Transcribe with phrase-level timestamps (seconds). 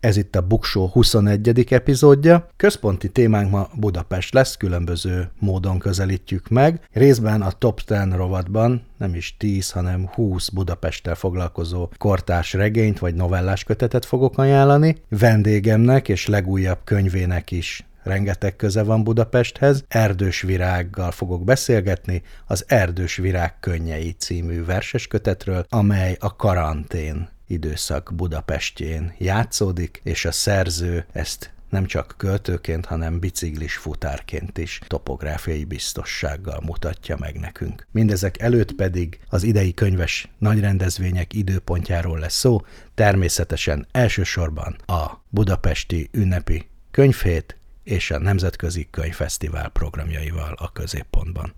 [0.00, 1.66] Ez itt a Buksó 21.
[1.72, 2.48] epizódja.
[2.56, 6.80] Központi témánk ma Budapest lesz, különböző módon közelítjük meg.
[6.92, 13.14] Részben a Top 10 rovatban nem is 10, hanem 20 Budapesttel foglalkozó kortárs regényt vagy
[13.14, 14.96] novellás kötetet fogok ajánlani.
[15.08, 19.84] Vendégemnek és legújabb könyvének is rengeteg köze van Budapesthez.
[19.88, 28.12] Erdős Virággal fogok beszélgetni az Erdős Virág könnyei című verses kötetről, amely a karantén időszak
[28.14, 36.60] Budapestjén játszódik, és a szerző ezt nem csak költőként, hanem biciklis futárként is topográfiai biztossággal
[36.66, 37.86] mutatja meg nekünk.
[37.90, 42.60] Mindezek előtt pedig az idei könyves nagyrendezvények időpontjáról lesz szó,
[42.94, 51.54] természetesen elsősorban a budapesti ünnepi könyvhét és a Nemzetközi Könyvfesztivál programjaival a középpontban.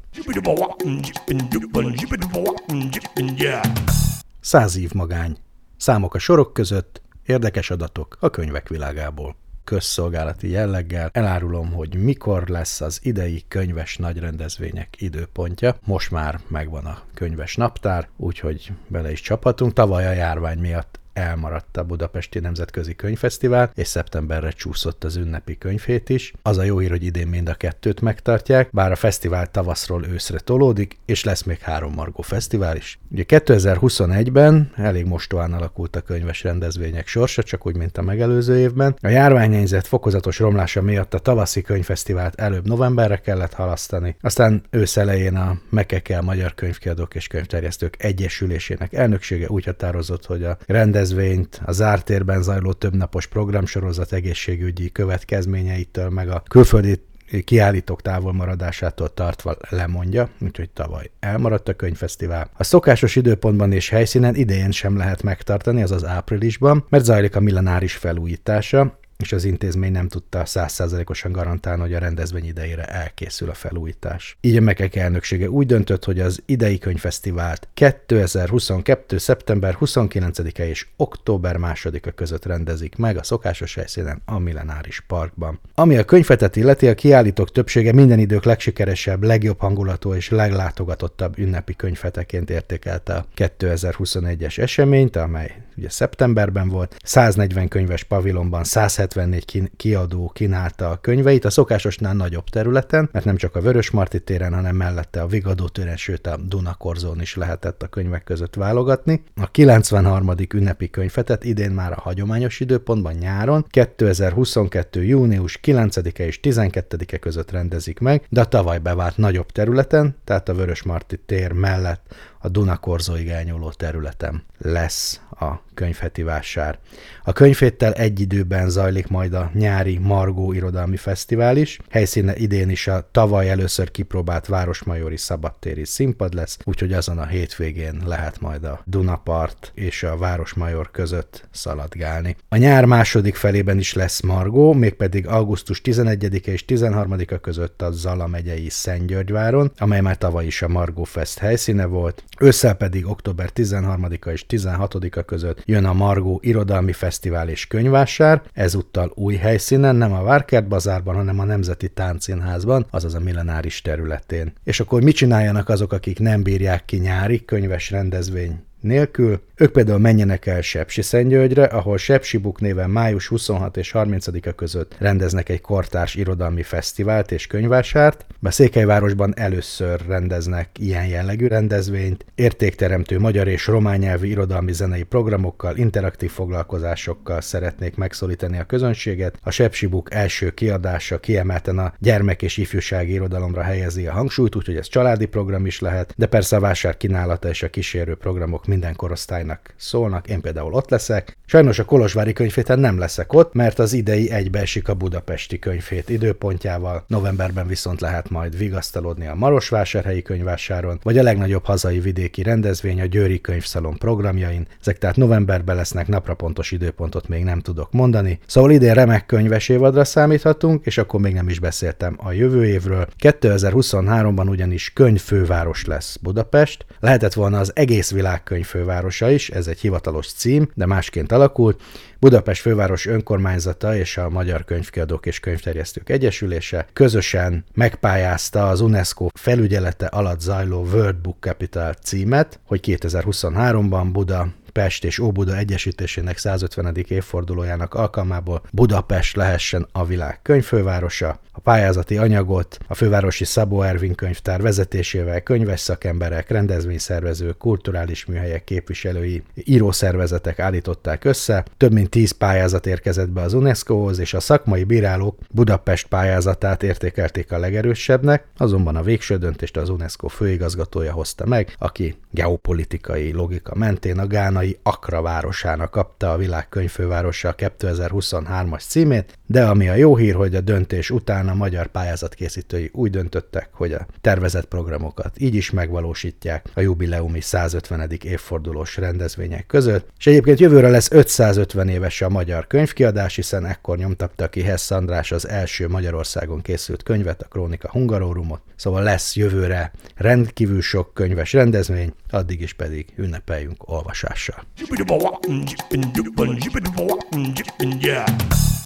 [4.41, 5.36] Száz év magány
[5.80, 9.36] Számok a sorok között, érdekes adatok a könyvek világából.
[9.64, 15.76] Közszolgálati jelleggel elárulom, hogy mikor lesz az idei könyves nagyrendezvények időpontja.
[15.84, 19.72] Most már megvan a könyves naptár, úgyhogy bele is csaphatunk.
[19.72, 26.08] Tavaly a járvány miatt elmaradt a Budapesti Nemzetközi Könyvfesztivál, és szeptemberre csúszott az ünnepi könyvhét
[26.08, 26.33] is.
[26.42, 30.38] Az a jó hír, hogy idén mind a kettőt megtartják, bár a fesztivál tavaszról őszre
[30.38, 32.98] tolódik, és lesz még három Margó fesztivál is.
[33.11, 38.97] Ugye 2021-ben elég mostoán alakult a könyves rendezvények sorsa, csak úgy, mint a megelőző évben.
[39.00, 45.36] A járványhelyzet fokozatos romlása miatt a tavaszi könyvfesztivált előbb novemberre kellett halasztani, aztán ősz elején
[45.36, 51.72] a Mekekel Magyar Könyvkiadók és Könyvterjesztők Egyesülésének elnöksége úgy határozott, hogy a rendezvény rendezvényt, a
[51.72, 57.02] zárt térben zajló többnapos programsorozat egészségügyi következményeitől, meg a külföldi
[57.44, 62.50] kiállítók távolmaradásától tartva lemondja, úgyhogy tavaly elmaradt a könyvfesztivál.
[62.56, 67.94] A szokásos időpontban és helyszínen idején sem lehet megtartani, azaz áprilisban, mert zajlik a millenáris
[67.94, 74.36] felújítása, és az intézmény nem tudta százszázalékosan garantálni, hogy a rendezvény idejére elkészül a felújítás.
[74.41, 79.19] Így a Mekek elnöksége úgy döntött, hogy az idei könyvfesztivált 2022.
[79.19, 85.60] szeptember 29-e és október 2-a között rendezik meg a szokásos helyszínen a Millenáris Parkban.
[85.75, 91.75] Ami a könyvetet illeti, a kiállítók többsége minden idők legsikeresebb, legjobb hangulatú és leglátogatottabb ünnepi
[91.76, 98.64] könyveteként értékelte a 2021-es eseményt, amely ugye szeptemberben volt, 140 könyves pavilonban
[99.10, 104.21] 174 kiadó kínálta a könyveit, a szokásosnál nagyobb területen, mert nem csak a Vörös Marti
[104.21, 109.22] téren, hanem mellette a Vigadó téren, sőt a Dunakorzón is lehetett a könyvek között válogatni.
[109.37, 110.34] A 93.
[110.54, 115.04] ünnepi könyvetet idén már a hagyományos időpontban nyáron, 2022.
[115.04, 120.54] június 9-e és 12-e között rendezik meg, de a tavaly bevált nagyobb területen, tehát a
[120.54, 126.78] Vörös Marti tér mellett a Dunakorzóig elnyúló területen lesz a könyvheti vásár.
[127.24, 131.78] A könyvhéttel egy időben zajlik majd a nyári Margó Irodalmi Fesztivál is.
[131.90, 138.02] Helyszíne idén is a tavaly először kipróbált Városmajori Szabadtéri színpad lesz, úgyhogy azon a hétvégén
[138.04, 142.36] lehet majd a Dunapart és a Városmajor között szaladgálni.
[142.48, 148.26] A nyár második felében is lesz Margó, mégpedig augusztus 11-e és 13-a között a Zala
[148.26, 152.24] megyei Szentgyörgyváron, amely már tavaly is a Margó Fest helyszíne volt.
[152.42, 159.12] Ősszel pedig október 13-a és 16-a között jön a Margó Irodalmi Fesztivál és Könyvásár, ezúttal
[159.14, 164.52] új helyszínen, nem a Várkert bazárban, hanem a Nemzeti Táncszínházban, azaz a millenáris területén.
[164.64, 169.41] És akkor mit csináljanak azok, akik nem bírják ki nyári könyves rendezvény nélkül.
[169.56, 174.96] Ők például menjenek el Sepsi Szentgyörgyre, ahol Sepsi Buk néven május 26 és 30-a között
[174.98, 178.26] rendeznek egy kortárs irodalmi fesztivált és könyvásárt.
[178.42, 185.76] A Székelyvárosban először rendeznek ilyen jellegű rendezvényt, értékteremtő magyar és román nyelvű irodalmi zenei programokkal,
[185.76, 189.38] interaktív foglalkozásokkal szeretnék megszólítani a közönséget.
[189.43, 194.76] A Sepsi Buk első kiadása kiemelten a gyermek és ifjúsági irodalomra helyezi a hangsúlyt, úgyhogy
[194.76, 198.96] ez családi program is lehet, de persze a vásár kínálata és a kísérő programok minden
[198.96, 201.37] korosztálynak szólnak, én például ott leszek.
[201.46, 207.05] Sajnos a Kolozsvári könyvféten nem leszek ott, mert az idei egybeesik a budapesti könyvfét időpontjával,
[207.06, 213.06] novemberben viszont lehet majd vigasztalodni a Marosvásárhelyi könyvásáron, vagy a legnagyobb hazai vidéki rendezvény a
[213.06, 214.67] Győri Könyvszalon programjain.
[214.81, 218.38] Ezek tehát novemberben lesznek, napra pontos időpontot még nem tudok mondani.
[218.46, 223.06] Szóval idén remek könyves évadra számíthatunk, és akkor még nem is beszéltem a jövő évről.
[223.20, 226.87] 2023-ban ugyanis könyvfőváros lesz Budapest.
[227.00, 231.80] Lehetett volna az egész világ könyvfővárosa is, ez egy hivatalos cím, de másként alakult.
[232.18, 240.06] Budapest főváros önkormányzata és a Magyar Könyvkiadók és Könyvterjesztők Egyesülése közösen megpályázta az UNESCO felügyelete
[240.06, 246.96] alatt zajló World Book Capital címet, hogy 2023-ban Buda Pest és Óbuda egyesítésének 150.
[247.08, 251.40] évfordulójának alkalmából Budapest lehessen a világ könyvfővárosa.
[251.52, 259.43] A pályázati anyagot a fővárosi Szabó Ervin könyvtár vezetésével könyves szakemberek, rendezvényszervezők, kulturális műhelyek képviselői,
[259.55, 261.64] írószervezetek állították össze.
[261.76, 267.52] Több mint 10 pályázat érkezett be az UNESCO-hoz, és a szakmai bírálók Budapest pályázatát értékelték
[267.52, 274.19] a legerősebbnek, azonban a végső döntést az UNESCO főigazgatója hozta meg, aki geopolitikai logika mentén
[274.19, 274.26] a
[274.60, 280.54] gánai Akra városának kapta a világ könyvfővárosa 2023-as címét, de ami a jó hír, hogy
[280.54, 285.70] a döntés után a magyar pályázat készítői úgy döntöttek, hogy a tervezett programokat így is
[285.70, 288.10] megvalósítják a jubileumi 150.
[288.22, 294.48] évfordulós rendezvények között, és egyébként jövőre lesz 550 éves a magyar könyvkiadás, hiszen ekkor nyomtatta
[294.48, 300.82] ki Hess András az első Magyarországon készült könyvet, a Krónika Hungarórumot, szóval lesz jövőre rendkívül
[300.82, 304.50] sok könyves rendezvény, addig is pedig ünnepeljünk olvasással.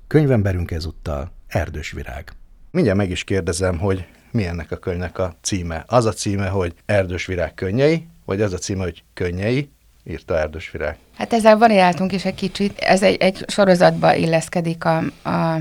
[0.06, 2.32] Könyvemberünk ezúttal Erdős Virág.
[2.70, 5.84] Mindjárt meg is kérdezem, hogy mi ennek a könyvnek a címe.
[5.86, 9.68] Az a címe, hogy Erdős Virág könnyei, vagy az a címe, hogy könnyei,
[10.04, 10.96] írta Erdős Virág.
[11.16, 12.78] Hát ezzel variáltunk is egy kicsit.
[12.78, 14.96] Ez egy, egy sorozatba illeszkedik a,
[15.28, 15.60] a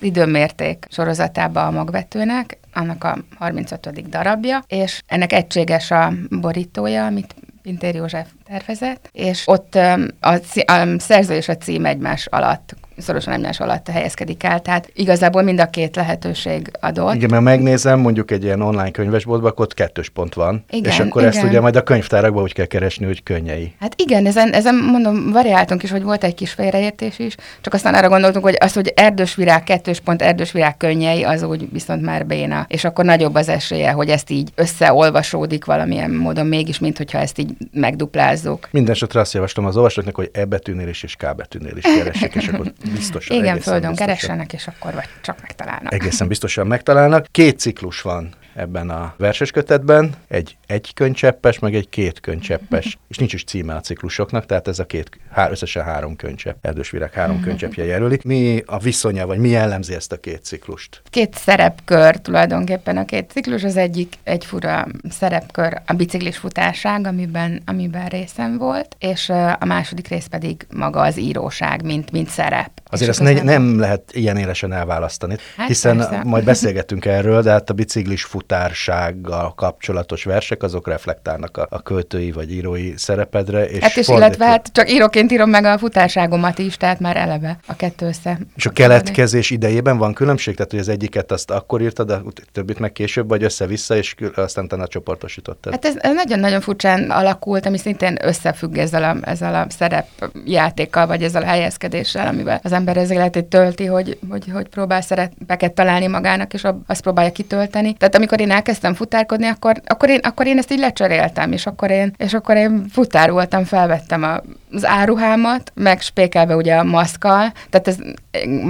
[0.00, 4.08] időmérték sorozatába a magvetőnek, annak a 35.
[4.08, 11.34] darabja, és ennek egységes a borítója, amit Pintér József tervezett, és ott a, a szerző
[11.34, 15.96] és a cím egymás alatt szorosan egymás alatt helyezkedik el, tehát igazából mind a két
[15.96, 17.14] lehetőség adott.
[17.14, 20.98] Igen, mert megnézem, mondjuk egy ilyen online könyvesboltban, akkor ott kettős pont van, igen, és
[20.98, 21.34] akkor igen.
[21.34, 23.74] ezt ugye majd a könyvtárakban úgy kell keresni, hogy könnyei.
[23.80, 27.94] Hát igen, ezen, ezen mondom, variáltunk is, hogy volt egy kis félreértés is, csak aztán
[27.94, 32.02] arra gondoltunk, hogy az, hogy erdős virág, kettős pont, erdős virág könnyei, az úgy viszont
[32.02, 36.96] már béna, és akkor nagyobb az esélye, hogy ezt így összeolvasódik valamilyen módon mégis, mint
[36.96, 38.68] hogyha ezt így megduplázzuk.
[38.70, 42.48] Mindenesetre azt javaslom az olvasóknak, hogy E betűnél is és K betűnél is keressék, és
[42.48, 43.36] akkor biztosan.
[43.36, 44.06] Igen, földön biztosan.
[44.06, 45.94] keressenek, és akkor vagy csak megtalálnak.
[45.94, 47.26] Egészen biztosan megtalálnak.
[47.30, 53.16] Két ciklus van ebben a verses kötetben, egy egy könycseppes, meg egy két könycseppes, és
[53.16, 57.12] nincs is címe a ciklusoknak, tehát ez a két, hár, összesen három könycsepp, Erdős Virág
[57.12, 58.18] három könycseppje jelöli.
[58.24, 61.02] Mi a viszonya, vagy mi jellemzi ezt a két ciklust?
[61.10, 67.62] Két szerepkör tulajdonképpen a két ciklus, az egyik egy fura szerepkör, a biciklis futárság, amiben,
[67.66, 69.28] amiben részem volt, és
[69.58, 72.70] a második rész pedig maga az íróság, mint, mint szerep.
[72.90, 76.20] Azért ezt ne, nem lehet ilyen élesen elválasztani, hát hiszen persze.
[76.24, 82.32] majd beszélgetünk erről, de hát a biciklis futársággal kapcsolatos versek, azok reflektálnak a, a költői
[82.32, 83.68] vagy írói szerepedre.
[83.68, 87.58] És hát és illetve hát csak íróként írom meg a futárságomat is, tehát már eleve
[87.66, 88.38] a kettő össze.
[88.56, 90.56] És a keletkezés idejében van különbség?
[90.56, 94.66] Tehát, hogy az egyiket azt akkor írtad, a többit meg később, vagy össze-vissza, és aztán
[94.66, 95.72] a csoportosítottad?
[95.72, 101.22] Hát ez, ez nagyon-nagyon furcsán alakult, ami szintén összefügg ezzel a, ezzel a szerepjátékkal, vagy
[101.22, 106.06] ezzel a helyezkedéssel, amivel az ember az életét tölti, hogy, hogy, hogy próbál szerepeket találni
[106.06, 107.92] magának, és azt próbálja kitölteni.
[107.92, 111.90] Tehát amikor én elkezdtem futárkodni, akkor, akkor, én, akkor én ezt így lecseréltem, és akkor
[111.90, 114.40] én, és akkor én futár voltam, felvettem a
[114.74, 117.96] az áruhámat, meg spékelve ugye a maszkal, tehát ez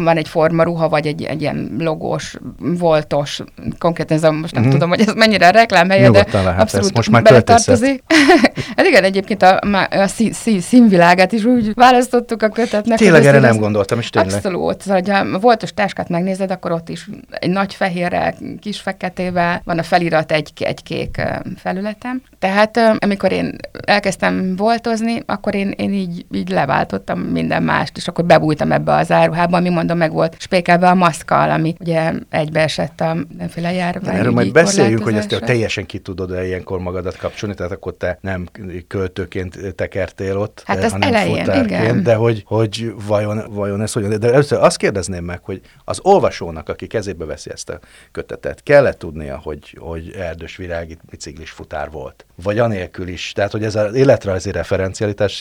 [0.05, 3.41] van egy formaruha, vagy egy, egy ilyen logós, voltos,
[3.79, 4.79] konkrétan ez a, most nem uh-huh.
[4.79, 6.97] tudom, hogy ez mennyire a reklámhelye, de lehet abszolút ezt.
[6.97, 8.03] most már beletartozik.
[8.77, 9.59] hát igen, egyébként a,
[9.91, 12.99] a szín, szín, színvilágát is úgy választottuk a kötetnek.
[12.99, 14.35] Tényleg erre nem gondoltam, és tényleg.
[14.35, 19.63] Abszolút, szóval, hogy a voltos táskát megnézed, akkor ott is egy nagy fehérrel, kis feketével
[19.65, 21.23] van a felirat egy, egy kék
[21.57, 22.23] felületem.
[22.39, 28.25] Tehát amikor én elkezdtem voltozni, akkor én, én így, így leváltottam minden mást, és akkor
[28.25, 33.15] bebújtam ebbe az áruhába, ami mondom, meg volt spékelve a maszkal, ami ugye egybeesett a
[33.15, 34.17] mindenféle járvány.
[34.17, 38.19] Erről majd beszéljünk, hogy ezt teljesen ki tudod -e ilyenkor magadat kapcsolni, tehát akkor te
[38.21, 38.47] nem
[38.87, 42.03] költőként tekertél ott, hát eh, hanem elején, igen.
[42.03, 44.21] de hogy, hogy vajon, vajon ez hogyan.
[44.21, 47.79] De először azt kérdezném meg, hogy az olvasónak, aki kezébe veszi ezt a
[48.13, 52.27] kötetet, kell-e tudnia, hogy, hogy erdős virági biciklis futár volt.
[52.43, 53.33] Vagy anélkül is.
[53.33, 55.33] Tehát, hogy ez az életrajzi referencialitás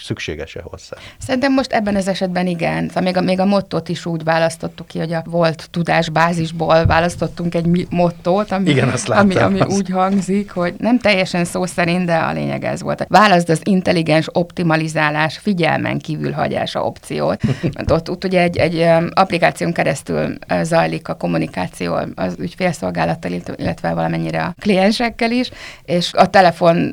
[0.43, 0.97] szükséges-e hozzá?
[1.17, 2.87] Szerintem most ebben az esetben igen.
[2.87, 7.55] Szóval még a, még a mottót is úgy választottuk ki, hogy a volt tudásbázisból választottunk
[7.55, 12.15] egy mottót, ami, igen, azt ami, ami úgy hangzik, hogy nem teljesen szó szerint, de
[12.15, 13.05] a lényeg ez volt.
[13.09, 17.41] Válaszd az intelligens optimalizálás figyelmen kívül hagyása opciót.
[17.75, 24.43] Mert ott, ott ugye egy, egy applikáción keresztül zajlik a kommunikáció az ügyfélszolgálattal, illetve valamennyire
[24.43, 25.51] a kliensekkel is,
[25.85, 26.91] és a telefon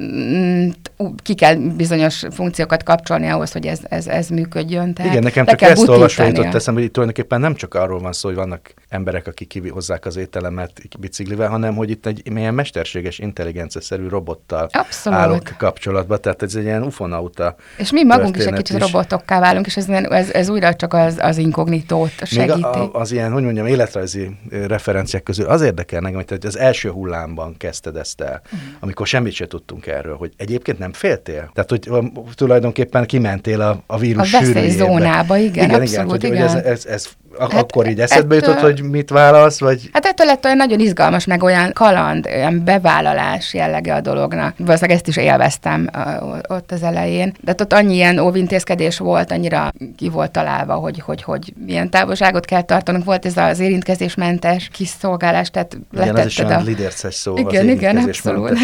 [1.22, 4.94] ki kell bizonyos funkciókat kapcsolni ahhoz, hogy ez, ez, ez működjön.
[4.94, 8.28] Tehát Igen, nekem csak ezt olvasva jutott eszembe, hogy tulajdonképpen nem csak arról van szó,
[8.28, 14.08] hogy vannak emberek, akik kihozzák az ételemet biciklivel, hanem hogy itt egy milyen mesterséges intelligencia-szerű
[14.08, 15.18] robottal Abszolút.
[15.18, 18.82] állok kapcsolatba, tehát ez egy ilyen ufonauta És mi magunk is egy kicsit is.
[18.82, 22.54] robotokká válunk, és ez, ez, ez újra csak az, az inkognitót segíti.
[22.54, 26.90] Még a, az ilyen, hogy mondjam, életrajzi referenciák közül az érdekel nekem, hogy az első
[26.90, 28.60] hullámban kezdted ezt el, uh-huh.
[28.80, 31.50] amikor semmit se tudtunk erről, hogy egyébként nem féltél?
[31.54, 31.90] Tehát, hogy
[32.34, 36.08] tulajdonképpen kimentél a, a vírus A veszélyzónába, igen, igen, abszolút, igen.
[36.08, 36.48] Hogy, igen.
[36.48, 37.08] Hogy ez, ez, ez
[37.38, 39.60] Hát akkor így eszedbe ettől, jutott, hogy mit válasz?
[39.60, 39.90] Vagy...
[39.92, 44.54] Hát ettől lett olyan nagyon izgalmas, meg olyan kaland, olyan bevállalás jellege a dolognak.
[44.58, 45.90] Valószínűleg ezt is élveztem
[46.48, 47.34] ott az elején.
[47.40, 52.44] De ott annyi ilyen óvintézkedés volt, annyira ki volt találva, hogy, hogy, hogy milyen távolságot
[52.44, 53.04] kell tartanunk.
[53.04, 57.96] Volt ez az érintkezésmentes kiszolgálás, tehát igen, ez is olyan lidérces szó, igen, az igen,
[57.96, 58.58] abszolút.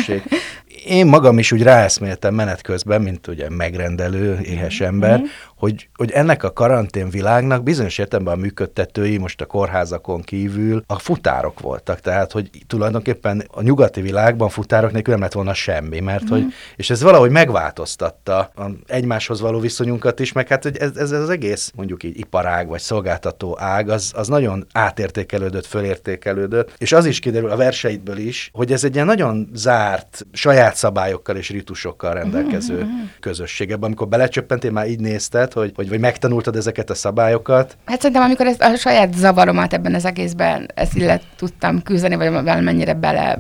[0.87, 5.25] Én magam is úgy ráeszméltem menet közben, mint ugye megrendelő, éhes ember, mm-hmm
[5.57, 10.99] hogy, hogy ennek a karantén világnak bizonyos értelemben a működtetői most a kórházakon kívül a
[10.99, 12.01] futárok voltak.
[12.01, 16.29] Tehát, hogy tulajdonképpen a nyugati világban futárok nélkül nem lett volna semmi, mert mm.
[16.29, 16.45] hogy,
[16.77, 21.31] és ez valahogy megváltoztatta a egymáshoz való viszonyunkat is, meg hát hogy ez, ez az
[21.31, 27.19] egész mondjuk így iparág vagy szolgáltató ág, az, az nagyon átértékelődött, fölértékelődött, és az is
[27.19, 32.83] kiderül a verseidből is, hogy ez egy ilyen nagyon zárt, saját szabályokkal és ritusokkal rendelkező
[32.85, 33.05] mm.
[33.21, 33.71] közösség.
[33.71, 37.77] Ebben, amikor belecsöppentél, már így nézted, hogy, hogy vagy megtanultad ezeket a szabályokat?
[37.85, 42.31] Hát szerintem, amikor ezt a saját zavaromat ebben az egészben, ezt illet tudtam küzdeni, vagy
[42.31, 43.39] valamennyire bele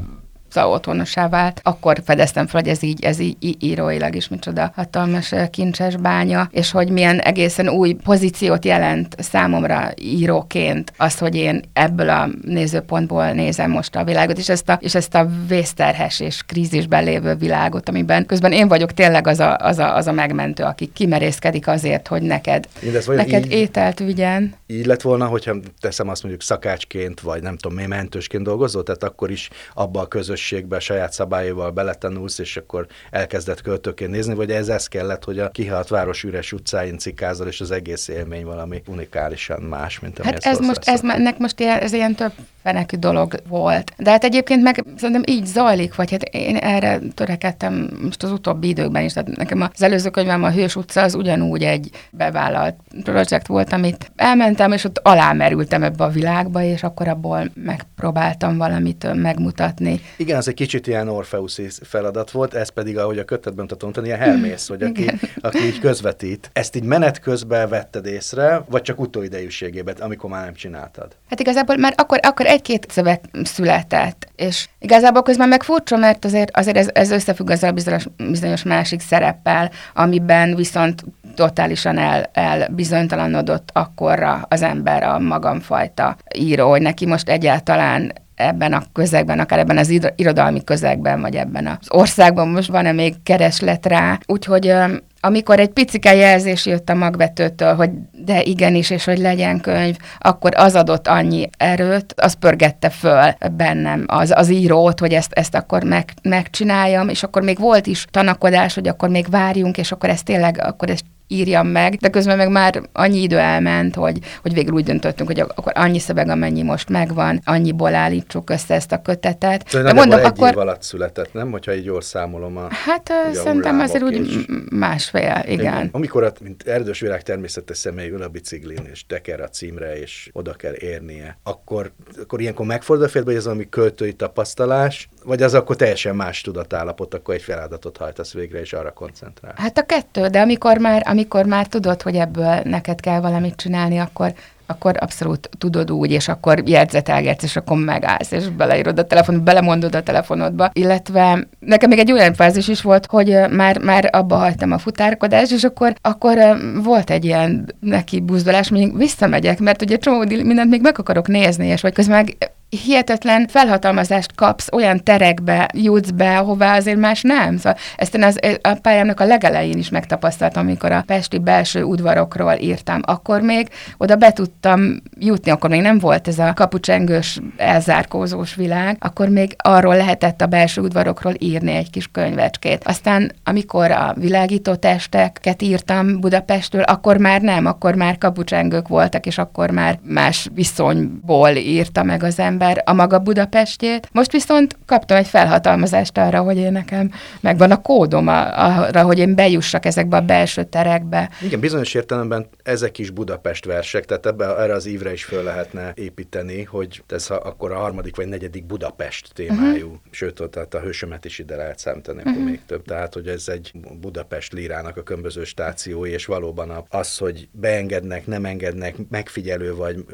[0.64, 5.96] otthonossá vált, akkor fedeztem fel, hogy ez így, ez így íróilag is micsoda hatalmas kincses
[5.96, 12.28] bánya, és hogy milyen egészen új pozíciót jelent számomra íróként az, hogy én ebből a
[12.42, 17.34] nézőpontból nézem most a világot, és ezt a, és ezt a vészterhes és krízisben lévő
[17.34, 21.68] világot, amiben közben én vagyok tényleg az a, az a, az a megmentő, aki kimerészkedik
[21.68, 22.68] azért, hogy neked,
[23.06, 24.54] neked így, ételt vigyen.
[24.66, 29.30] Így lett volna, hogyha teszem azt mondjuk szakácsként, vagy nem tudom, mentősként dolgozol, tehát akkor
[29.30, 34.68] is abba a közös közösségbe saját szabályaival beletanulsz, és akkor elkezdett költőként nézni, vagy ez
[34.68, 39.62] ez kellett, hogy a kihalt város üres utcáin cikázol, és az egész élmény valami unikálisan
[39.62, 42.32] más, mint ami Hát ez most, ez, ennek most ilyen, ez ilyen több
[42.66, 43.92] fenekű dolog volt.
[43.96, 48.68] De hát egyébként meg szerintem így zajlik, vagy hát én erre törekedtem most az utóbbi
[48.68, 49.12] időkben is.
[49.12, 54.10] Tehát nekem az előző könyvem a Hős utca az ugyanúgy egy bevállalt projekt volt, amit
[54.16, 60.00] elmentem, és ott alámerültem ebbe a világba, és akkor abból megpróbáltam valamit megmutatni.
[60.16, 64.18] Igen, az egy kicsit ilyen Orfeuszi feladat volt, ez pedig, ahogy a kötetben mutatom, ilyen
[64.18, 66.50] Hermész, hogy aki, aki így közvetít.
[66.52, 71.16] Ezt így menet közben vetted észre, vagy csak utóidejűségében, amikor már nem csináltad?
[71.28, 76.56] Hát igazából már akkor, akkor egy-két szöveg született, és igazából közben meg furcsa, mert azért,
[76.56, 84.46] azért ez, ez összefügg azzal bizonyos, bizonyos másik szereppel, amiben viszont totálisan el, elbizonytalanodott akkorra
[84.48, 90.00] az ember a magamfajta író, hogy neki most egyáltalán ebben a közegben, akár ebben az
[90.16, 94.18] irodalmi közegben, vagy ebben az országban most van-e még kereslet rá.
[94.26, 94.74] Úgyhogy
[95.20, 100.52] amikor egy picike jelzés jött a magvetőtől, hogy de igenis, és hogy legyen könyv, akkor
[100.56, 105.84] az adott annyi erőt, az pörgette föl bennem az, az írót, hogy ezt, ezt akkor
[105.84, 110.24] meg, megcsináljam, és akkor még volt is tanakodás, hogy akkor még várjunk, és akkor ezt
[110.24, 114.74] tényleg, akkor ezt írjam meg, de közben meg már annyi idő elment, hogy, hogy végül
[114.74, 119.68] úgy döntöttünk, hogy akkor annyi szöveg, amennyi most megvan, annyiból állítsuk össze ezt a kötetet.
[119.70, 120.48] De mondom, egy akkor...
[120.48, 121.50] év alatt született, nem?
[121.50, 125.88] Hogyha így jól számolom a Hát szerintem azért úgy másfél, igen.
[125.92, 130.30] Amikor, a, mint erdős virág természetes személy ül a biciklin, és teker a címre, és
[130.32, 131.92] oda kell érnie, akkor,
[132.22, 136.40] akkor ilyenkor megfordul a félbe, hogy ez valami költői tapasztalás, vagy az akkor teljesen más
[136.40, 139.54] tudatállapot, akkor egy feladatot hajtasz végre, és arra koncentrál.
[139.56, 143.98] Hát a kettő, de amikor már, amikor már tudod, hogy ebből neked kell valamit csinálni,
[143.98, 144.32] akkor,
[144.66, 149.94] akkor abszolút tudod úgy, és akkor jegyzetelgetsz, és akkor megállsz, és beleírod a telefon, belemondod
[149.94, 150.70] a telefonodba.
[150.72, 155.52] Illetve nekem még egy olyan fázis is volt, hogy már, már abba hagytam a futárkodást,
[155.52, 156.38] és akkor, akkor
[156.82, 161.66] volt egy ilyen neki buzdolás, még visszamegyek, mert ugye csomó mindent még meg akarok nézni,
[161.66, 167.56] és vagy közben meg hihetetlen felhatalmazást kapsz, olyan terekbe jutsz be, ahová azért más nem.
[167.56, 172.52] Szóval ezt én az, a pályámnak a legelején is megtapasztaltam, amikor a pesti belső udvarokról
[172.52, 173.00] írtam.
[173.04, 178.96] Akkor még oda be tudtam jutni, akkor még nem volt ez a kapucsengős, elzárkózós világ,
[179.00, 182.84] akkor még arról lehetett a belső udvarokról írni egy kis könyvecskét.
[182.84, 189.38] Aztán, amikor a világító testeket írtam Budapestről, akkor már nem, akkor már kapucsengők voltak, és
[189.38, 194.08] akkor már más viszonyból írta meg az ember ember a maga Budapestjét.
[194.12, 197.10] Most viszont kaptam egy felhatalmazást arra, hogy én nekem
[197.40, 201.30] megvan a kódom arra, hogy én bejussak ezekbe a belső terekbe.
[201.42, 205.92] Igen, bizonyos értelemben ezek is Budapest versek, tehát ebbe, erre az ívre is föl lehetne
[205.94, 210.00] építeni, hogy ez akkor a harmadik vagy negyedik Budapest témájú, uh-huh.
[210.10, 212.44] sőt, tehát a hősömet is ide lehet számítani, uh-huh.
[212.44, 212.84] még több.
[212.84, 218.44] Tehát, hogy ez egy Budapest lírának a kömböző stációi, és valóban az, hogy beengednek, nem
[218.44, 220.04] engednek, megfigyelő vagy,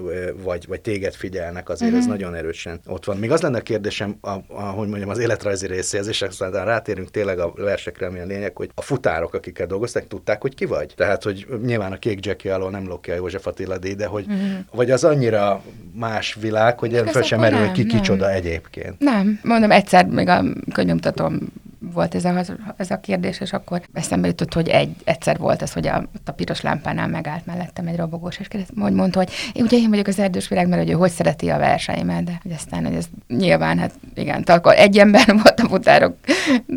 [0.42, 2.06] vagy, vagy téged figyelnek, azért uh-huh.
[2.06, 3.16] ez nagyon nagyon erősen ott van.
[3.16, 7.10] Még az lenne a kérdésem, a, a, hogy mondjam, az életrajzi részéhez, és aztán rátérünk
[7.10, 10.92] tényleg a versekre, ami a lényeg, hogy a futárok, akikkel dolgoztak, tudták, hogy ki vagy?
[10.96, 14.54] Tehát, hogy nyilván a kék Jackie alól nem lókja József Attila de hogy mm.
[14.72, 15.62] vagy az annyira
[15.94, 17.96] más világ, hogy fel sem merül, hogy ki nem.
[17.96, 18.98] kicsoda egyébként.
[18.98, 21.52] Nem, mondom, egyszer még a könyvmutatom
[21.92, 22.42] volt ez a,
[22.76, 26.30] ez a kérdés, és akkor eszembe jutott, hogy egy, egyszer volt ez, hogy a, a
[26.30, 30.06] piros lámpánál megállt mellettem egy robogós, és kérdez, hogy mondta, hogy én, ugye én vagyok
[30.06, 33.06] az erdős virág, mert hogy ő hogy szereti a verseimet, de hogy aztán, hogy ez
[33.28, 36.16] nyilván, hát igen, akkor egy ember volt a futárok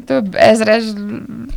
[0.05, 0.83] több ezres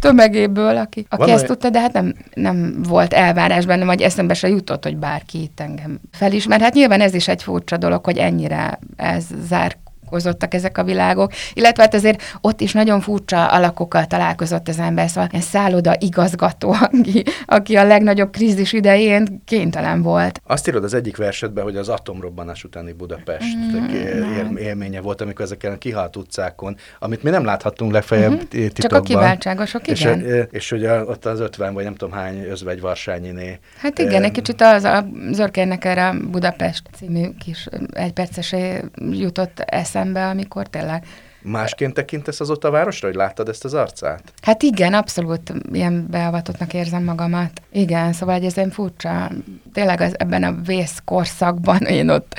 [0.00, 4.48] tömegéből, aki, aki ezt tudta, de hát nem, nem volt elvárás benne, vagy eszembe se
[4.48, 6.60] jutott, hogy bárki itt engem felismer.
[6.60, 9.76] Hát nyilván ez is egy furcsa dolog, hogy ennyire ez zár
[10.08, 15.08] találkozottak ezek a világok, illetve hát azért ott is nagyon furcsa alakokkal találkozott az ember,
[15.08, 20.40] szóval ilyen szálloda igazgató, aki, aki a legnagyobb krízis idején kénytelen volt.
[20.46, 25.44] Azt írod az egyik versetben, hogy az atomrobbanás utáni Budapest mm, él, élménye volt, amikor
[25.44, 28.40] ezeken a kihalt utcákon, amit mi nem láthattunk legfeljebb mm-hmm.
[28.48, 28.72] titokban.
[28.72, 30.20] Csak a kiváltságosok, igen.
[30.20, 33.58] És, és hogy a, ott az 50 vagy nem tudom hány özvegy Varsányiné.
[33.78, 40.28] Hát igen, egy kicsit az a Zörkérnek erre Budapest című kis egypercesé jutott eszembe eszembe,
[40.28, 41.04] amikor tényleg
[41.50, 44.32] Másként tekintesz azóta a városra, hogy láttad ezt az arcát?
[44.42, 47.62] Hát igen, abszolút ilyen beavatottnak érzem magamat.
[47.72, 49.30] Igen, szóval ez egy furcsa.
[49.72, 52.34] Tényleg az, ebben a vészkorszakban én ott,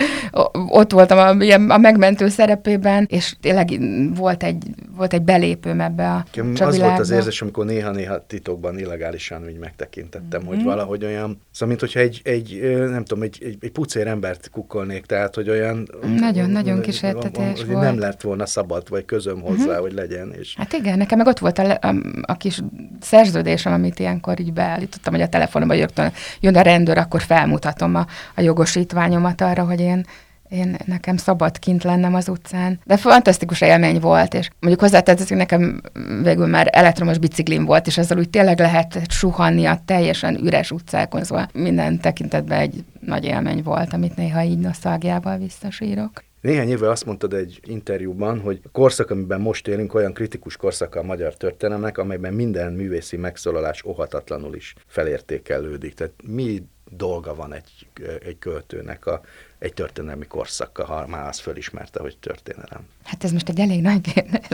[0.70, 3.80] ott voltam a, ilyen, a megmentő szerepében, és tényleg
[4.16, 4.64] volt egy,
[4.96, 6.26] volt egy belépőm ebbe a
[6.60, 10.46] Az volt az érzés, amikor néha-néha titokban illegálisan úgy megtekintettem, mm.
[10.46, 10.66] hogy mhm.
[10.66, 15.06] valahogy olyan, szóval mint hogyha egy, egy nem tudom, egy, egy, egy pucér embert kukkolnék,
[15.06, 15.90] tehát hogy olyan...
[16.20, 17.82] Nagyon-nagyon kísértetés volt.
[17.82, 19.80] Nem lett volna szabad vagy közöm hozzá, uh-huh.
[19.80, 20.34] hogy legyen.
[20.40, 20.56] És...
[20.58, 22.60] Hát igen, nekem meg ott volt a, a, a kis
[23.00, 28.06] szerződésem, amit ilyenkor így beállítottam, hogy a telefonomban rögtön jön a rendőr, akkor felmutatom a,
[28.36, 30.06] a jogosítványomat arra, hogy én
[30.50, 32.80] én nekem szabad kint lennem az utcán.
[32.84, 35.82] De fantasztikus élmény volt, és mondjuk hozzátetszik, nekem
[36.24, 41.24] végül már elektromos biciklim volt, és ezzel úgy tényleg lehet suhanni a teljesen üres utcákon,
[41.24, 46.24] szóval minden tekintetben egy nagy élmény volt, amit néha így nosztalgiával visszasírok.
[46.42, 50.96] Néhány éve azt mondtad egy interjúban, hogy a korszak, amiben most élünk, olyan kritikus korszak
[50.96, 55.94] a magyar történelemnek, amelyben minden művészi megszólalás ohatatlanul is felértékelődik.
[55.94, 57.88] Tehát mi dolga van egy,
[58.26, 59.22] egy költőnek a,
[59.60, 62.88] egy történelmi korszakkal, ha már azt fölismerte, hogy történelem?
[63.04, 64.48] Hát ez most egy elég nagy kérdés.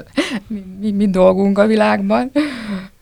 [0.47, 2.31] Mi, mi, mi dolgunk a világban?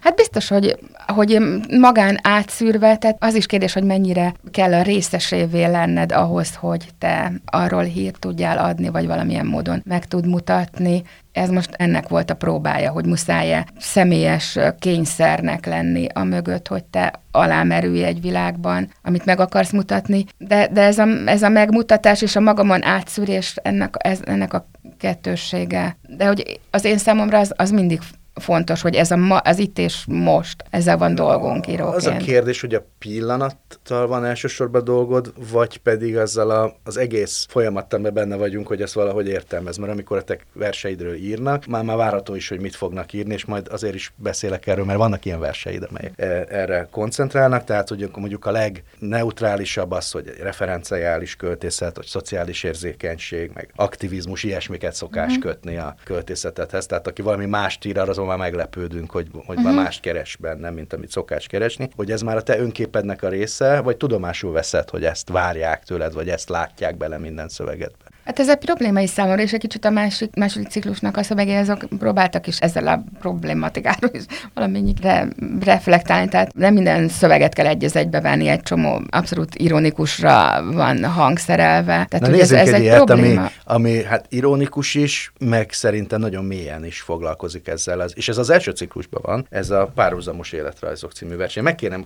[0.03, 1.39] Hát biztos, hogy, hogy
[1.79, 7.31] magán átszűrve, tehát az is kérdés, hogy mennyire kell a részesévé lenned ahhoz, hogy te
[7.45, 11.03] arról hírt tudjál adni, vagy valamilyen módon meg tud mutatni.
[11.31, 17.13] Ez most ennek volt a próbája, hogy muszáj-e személyes kényszernek lenni a mögött, hogy te
[17.31, 20.25] alámerülj egy világban, amit meg akarsz mutatni.
[20.37, 24.67] De, de ez, a, ez a megmutatás és a magamon átszűrés ennek, ez, ennek a
[24.99, 25.97] kettőssége.
[26.07, 27.99] De hogy az én számomra az, az mindig
[28.33, 31.95] fontos, hogy ez a ma, az itt és most, ezzel van dolgunk íróként.
[31.95, 37.45] Az a kérdés, hogy a pillanattal van elsősorban dolgod, vagy pedig azzal a, az egész
[37.49, 41.83] folyamattal, mert benne vagyunk, hogy ezt valahogy értelmez, mert amikor a te verseidről írnak, már
[41.83, 45.25] már várható is, hogy mit fognak írni, és majd azért is beszélek erről, mert vannak
[45.25, 51.95] ilyen verseid, amelyek e, erre koncentrálnak, tehát hogy mondjuk a legneutrálisabb az, hogy referenciális költészet,
[51.95, 55.39] vagy szociális érzékenység, meg aktivizmus, ilyesmiket szokás mm-hmm.
[55.39, 59.63] kötni a költészetedhez, tehát aki valami mást ír, az azon már meglepődünk, hogy, hogy uh-huh.
[59.63, 59.83] már mhm.
[59.83, 63.79] mást keres benne, mint amit szokás keresni, hogy ez már a te önképednek a része,
[63.81, 68.02] vagy tudomásul veszed, hogy ezt várják tőled, vagy ezt látják bele minden szövegedbe?
[68.25, 71.55] Hát ez egy probléma is számomra, és egy kicsit a másik, második ciklusnak a szövegé,
[71.55, 75.27] azok próbáltak is ezzel a problématikáról is valamennyire
[75.63, 82.05] reflektálni, tehát nem minden szöveget kell egy egybe venni, egy csomó abszolút ironikusra van hangszerelve.
[82.09, 83.41] Tehát, Na, ez, ez egy, egy ilyet, probléma.
[83.41, 87.99] Ami, ami hát ironikus is, meg szerintem nagyon mélyen is foglalkozik ezzel.
[87.99, 91.63] Az, és ez az első ciklusban van, ez a párhuzamos életrajzok című verseny.
[91.63, 92.05] Megkérem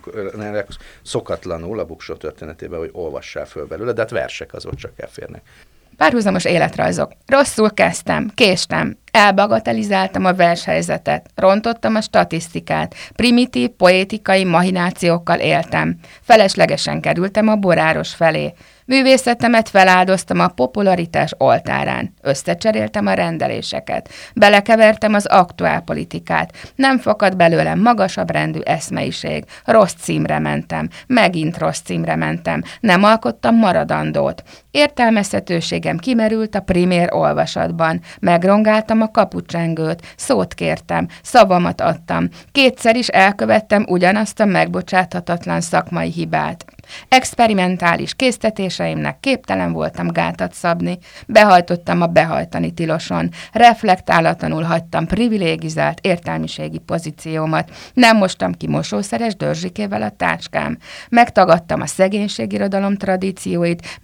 [1.02, 5.42] szokatlanul a buksó történetében, hogy olvassál föl belőle, de hát versek azok csak elférnek.
[5.98, 7.12] Párhuzamos életrajzok.
[7.26, 15.96] Rosszul kezdtem, késtem, elbagatelizáltam a vershelyzetet, rontottam a statisztikát, primitív, poétikai mahinációkkal éltem.
[16.22, 18.54] Feleslegesen kerültem a boráros felé.
[18.88, 22.14] Művészetemet feláldoztam a popularitás oltárán.
[22.22, 24.10] Összecseréltem a rendeléseket.
[24.36, 26.54] Belekevertem az aktuál politikát.
[26.76, 29.44] Nem fakad belőlem magasabb rendű eszmeiség.
[29.66, 30.90] Rossz címre mentem.
[31.08, 32.64] Megint rossz címre mentem.
[32.80, 34.44] Nem alkottam maradandót.
[34.72, 38.02] Értelmezhetőségem kimerült a primér olvasatban.
[38.20, 40.14] Megrongáltam a kapucsengőt.
[40.16, 41.08] Szót kértem.
[41.22, 42.30] Szavamat adtam.
[42.52, 46.66] Kétszer is elkövettem ugyanazt a megbocsáthatatlan szakmai hibát.
[47.08, 50.98] Experimentális késztetéseimnek képtelen voltam gátat szabni,
[51.28, 60.10] behajtottam a behajtani tiloson, reflektálatlanul hagytam privilégizált értelmiségi pozíciómat, nem mostam ki mosószeres dörzsikével a
[60.10, 60.78] táskám,
[61.10, 64.00] megtagadtam a szegénységirodalom tradícióit,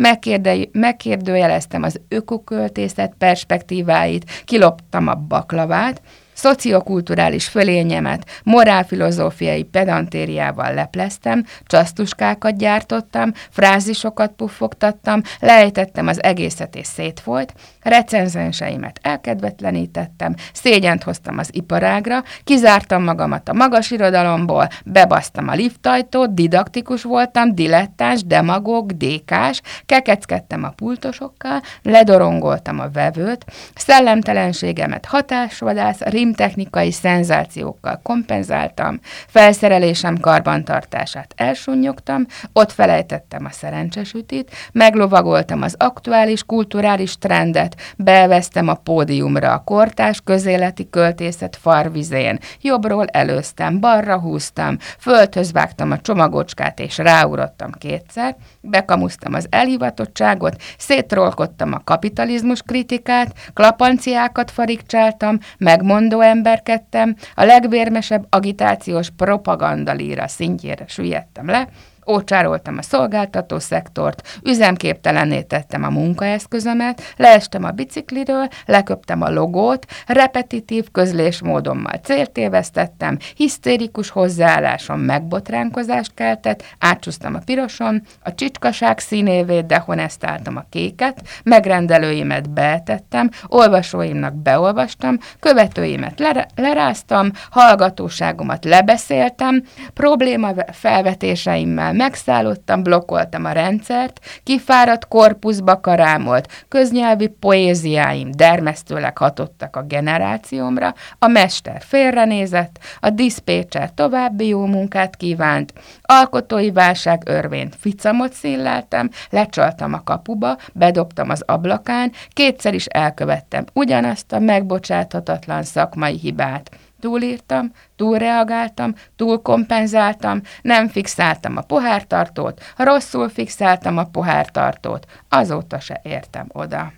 [0.72, 6.02] megkérdőjeleztem az ökoköltészet perspektíváit, kiloptam a baklavát,
[6.34, 19.00] Szociokulturális fölényemet morálfilozófiai pedantériával lepleztem, csasztuskákat gyártottam, frázisokat puffogtattam, lejtettem az egészet és szétfolyt, recenzenseimet
[19.02, 27.56] elkedvetlenítettem, szégyent hoztam az iparágra, kizártam magamat a magas irodalomból, bebasztam a liftajtót, didaktikus voltam,
[27.56, 40.17] dilettáns, demagóg, dékás, kekeckedtem a pultosokkal, ledorongoltam a vevőt, szellemtelenségemet hatásvadász, rimtechnikai szenzációkkal kompenzáltam, felszerelésem
[40.17, 49.64] karbantartását elsunnyogtam, ott felejtettem a szerencsesütit, meglovagoltam az aktuális kulturális trendet, beveztem a pódiumra a
[49.66, 58.36] kortás közéleti költészet farvizén, jobbról előztem, balra húztam, földhöz vágtam a csomagocskát és ráugrottam kétszer,
[58.62, 69.10] bekamusztam az elhivatottságot, szétrolkodtam a kapitalizmus kritikát, klapanciákat farigcsáltam, megmondom, mondó emberkedtem, a legvérmesebb agitációs
[69.10, 71.68] propagandalíra szintjére süllyedtem le,
[72.08, 80.92] ócsároltam a szolgáltató szektort, üzemképtelenné tettem a munkaeszközömet, leestem a bicikliről, leköptem a logót, repetitív
[80.92, 91.22] közlésmódommal céltévesztettem, hisztérikus hozzáállásom megbotránkozást keltett, átcsúsztam a piroson, a csicskaság színévét dehonestáltam a kéket,
[91.44, 96.22] megrendelőimet beetettem, olvasóimnak beolvastam, követőimet
[96.56, 99.63] leráztam, hallgatóságomat lebeszéltem,
[99.94, 110.94] probléma felvetéseimmel megszállottam, blokkoltam a rendszert, kifáradt korpuszba karámolt, köznyelvi poéziáim dermesztőleg hatottak a generációmra,
[111.20, 119.94] a mester félrenézett, a diszpécser további jó munkát kívánt, alkotói válság örvént ficamot színleltem, lecsaltam
[119.94, 126.70] a kapuba, bedobtam az ablakán, kétszer is elkövettem ugyanazt a megbocsáthatatlan szakmai hibát
[127.04, 136.94] túlírtam, túlreagáltam, túlkompenzáltam, nem fixáltam a pohártartót, rosszul fixáltam a pohártartót, azóta se értem oda.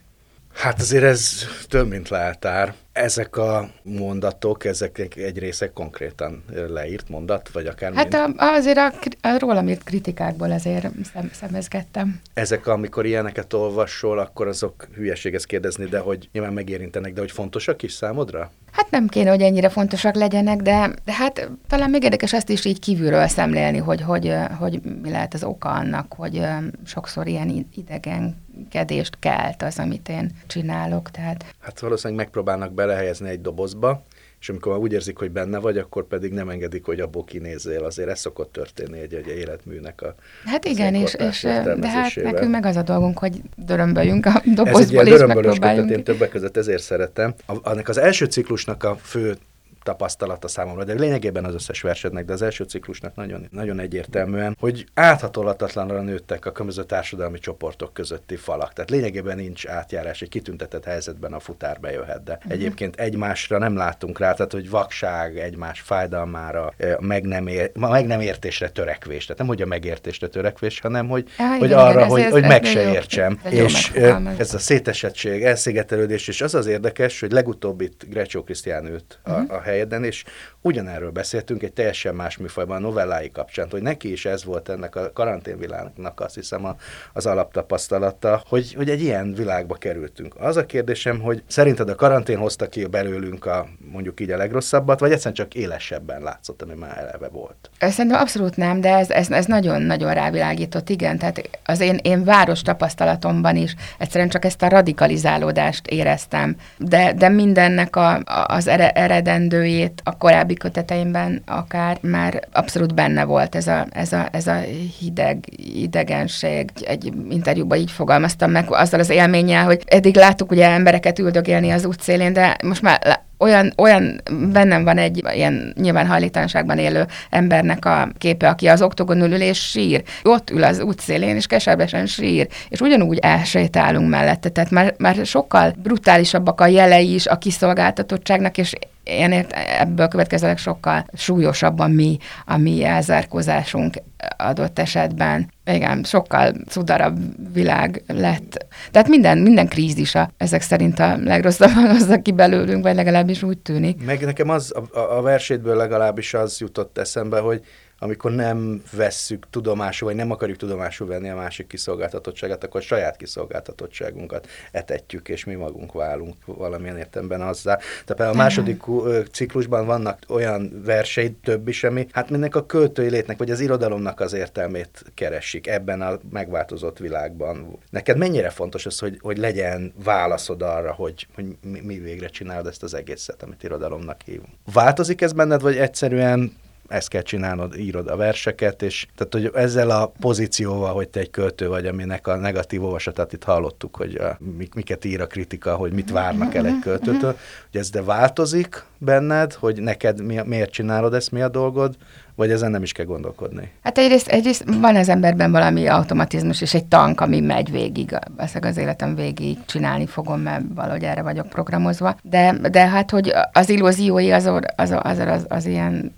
[0.54, 2.74] Hát azért ez több, mint leltár.
[2.96, 8.94] Ezek a mondatok, ezek egy része konkrétan leírt mondat, vagy akár Hát a, azért a,
[9.22, 12.20] a rólam írt kritikákból azért szem, szemezgettem.
[12.34, 17.84] Ezek, amikor ilyeneket olvasol, akkor azok hülyeséges kérdezni, de hogy nyilván megérintenek, de hogy fontosak
[17.84, 18.52] is számodra?
[18.72, 22.66] Hát nem kéne, hogy ennyire fontosak legyenek, de, de hát talán még érdekes ezt is
[22.66, 26.42] így kívülről szemlélni, hogy, hogy, hogy mi lehet az oka annak, hogy
[26.86, 31.12] sokszor ilyen idegenkedést kelt az, amit én csinálok.
[31.12, 31.46] Tehát...
[31.60, 34.04] Hát valószínűleg megpróbálnak belehelyezni egy dobozba,
[34.40, 37.84] és amikor úgy érzik, hogy benne vagy, akkor pedig nem engedik, hogy abból kinézzél.
[37.84, 42.52] Azért ez szokott történni egy, egy életműnek a Hát igen, és, és de hát nekünk
[42.52, 45.90] meg az a dolgunk, hogy dörömböljünk a dobozból, ez egy és megpróbáljunk.
[45.90, 47.34] én többek között ezért szeretem.
[47.46, 49.38] A, annak az első ciklusnak a fő
[49.86, 54.86] tapasztalata számomra, de lényegében az összes versednek, de az első ciklusnak nagyon, nagyon egyértelműen, hogy
[54.94, 58.74] áthatolhatatlanra nőttek a különböző társadalmi csoportok közötti falak.
[58.74, 62.52] Tehát lényegében nincs átjárás, egy kitüntetett helyzetben a futár bejöhet, de uh-huh.
[62.52, 68.22] egyébként egymásra nem látunk rá, tehát hogy vakság, egymás fájdalmára, meg nem, ér, meg nem
[68.22, 69.24] értésre törekvés.
[69.24, 72.32] Tehát nem, hogy a megértésre törekvés, hanem hogy, ja, hogy igen, arra, igen, hogy, ez,
[72.32, 73.40] hogy ez meg se értsem.
[73.50, 73.92] És
[74.38, 79.32] ez a szétesettség, elszigetelődés, és az az érdekes, hogy legutóbb itt Grecsó Krisztián ült a,
[79.32, 80.24] a helyeden, és
[80.66, 84.96] ugyanerről beszéltünk egy teljesen más műfajban, a novellái kapcsán, hogy neki is ez volt ennek
[84.96, 86.76] a karanténvilágnak azt hiszem a,
[87.14, 90.36] az alaptapasztalata, hogy, hogy egy ilyen világba kerültünk.
[90.40, 95.00] Az a kérdésem, hogy szerinted a karantén hozta ki belőlünk a mondjuk így a legrosszabbat,
[95.00, 97.70] vagy egyszerűen csak élesebben látszott, ami már eleve volt?
[97.80, 101.18] Szerintem abszolút nem, de ez, ez, ez nagyon-nagyon rávilágított, igen.
[101.18, 107.30] Tehát az én, én város tapasztalatomban is egyszerűen csak ezt a radikalizálódást éreztem, de, de
[107.30, 114.14] mindennek a, az eredendőjét a korábbi köteteimben akár már abszolút benne volt ez a, ez
[114.14, 114.60] a, ez a
[115.00, 115.38] hideg,
[115.76, 116.72] idegenség.
[116.86, 121.86] Egy interjúban így fogalmaztam meg azzal az élménnyel, hogy eddig láttuk ugye embereket üldögélni az
[121.86, 128.10] útszélén, de most már olyan, olyan bennem van egy ilyen nyilván hajlítalanságban élő embernek a
[128.18, 130.04] képe, aki az oktogonul ül és sír.
[130.24, 134.50] Ott ül az útszélén, és keservesen sír, és ugyanúgy elsétálunk mellette.
[134.50, 138.74] Tehát már, már sokkal brutálisabbak a jelei is a kiszolgáltatottságnak, és
[139.06, 139.32] én
[139.80, 143.94] ebből következőleg sokkal súlyosabb a mi, a mi elzárkózásunk
[144.38, 145.52] adott esetben.
[145.66, 147.18] Igen, sokkal cudarabb
[147.54, 148.66] világ lett.
[148.92, 154.06] Tehát minden, minden krízisa ezek szerint a legrosszabban hozza ki belőlünk, vagy legalábbis úgy tűnik.
[154.06, 157.62] Meg nekem az, a, a versétből legalábbis az jutott eszembe, hogy
[158.06, 163.16] amikor nem vesszük tudomásul, vagy nem akarjuk tudomásul venni a másik kiszolgáltatottságát, akkor a saját
[163.18, 167.80] kiszolgáltatottságunkat etetjük, és mi magunk válunk valamilyen értemben azzá.
[168.06, 168.84] Tehát a második
[169.32, 174.20] ciklusban vannak olyan versei, több is, ami hát mindnek a költői létnek, vagy az irodalomnak
[174.20, 177.80] az értelmét keresik ebben a megváltozott világban.
[177.90, 182.68] Neked mennyire fontos az, hogy, hogy legyen válaszod arra, hogy, hogy mi, mi végre csinálod
[182.68, 184.54] ezt az egészet, amit irodalomnak hívunk?
[184.74, 189.90] Változik ez benned, vagy egyszerűen ezt kell csinálnod, írod a verseket, és tehát, hogy ezzel
[189.90, 194.38] a pozícióval, hogy te egy költő vagy, aminek a negatív olvasatát itt hallottuk, hogy a,
[194.76, 197.36] miket ír a kritika, hogy mit várnak el egy költőtől,
[197.72, 201.96] hogy ez de változik benned, hogy neked mi, miért csinálod ezt, mi a dolgod,
[202.36, 203.72] vagy ezen nem is kell gondolkodni?
[203.84, 208.66] Hát egyrészt, egyrészt van az emberben valami automatizmus, és egy tank, ami megy végig, ezek
[208.66, 212.18] az életem végig csinálni fogom, mert valahogy erre vagyok programozva.
[212.22, 216.16] De, de hát, hogy az illúziói az, az, az, az, az, az ilyen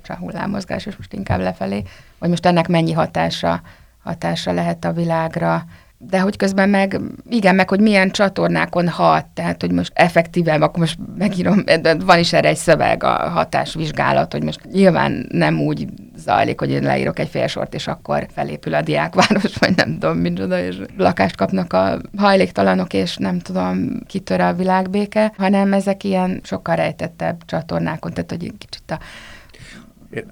[0.00, 1.82] furcsa hullámozgás, és most inkább lefelé,
[2.18, 3.60] hogy most ennek mennyi hatása,
[4.02, 5.64] hatása lehet a világra,
[6.02, 10.78] de hogy közben meg, igen, meg hogy milyen csatornákon hat, tehát hogy most effektíve, akkor
[10.78, 11.64] most megírom,
[12.04, 15.86] van is erre egy szöveg, a hatásvizsgálat, hogy most nyilván nem úgy
[16.16, 20.60] zajlik, hogy én leírok egy félsort, és akkor felépül a diákváros, vagy nem tudom, micsoda,
[20.60, 26.76] és lakást kapnak a hajléktalanok, és nem tudom, kitör a világbéke, hanem ezek ilyen sokkal
[26.76, 28.98] rejtettebb csatornákon, tehát hogy kicsit a